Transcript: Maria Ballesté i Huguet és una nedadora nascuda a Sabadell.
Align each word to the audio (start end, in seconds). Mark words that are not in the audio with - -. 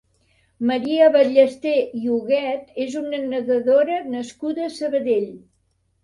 Maria 0.67 1.09
Ballesté 1.15 1.73
i 1.97 1.99
Huguet 2.13 2.71
és 2.85 2.95
una 3.01 3.19
nedadora 3.33 3.99
nascuda 4.15 4.63
a 4.69 4.71
Sabadell. 4.79 5.29